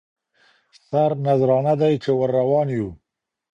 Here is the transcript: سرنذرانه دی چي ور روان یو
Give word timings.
سرنذرانه 0.87 1.73
دی 1.81 1.93
چي 2.03 2.11
ور 2.19 2.29
روان 2.37 2.67
یو 2.77 2.87